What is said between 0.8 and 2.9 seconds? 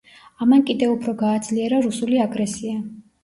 უფრო გააძლიერა რუსული აგრესია.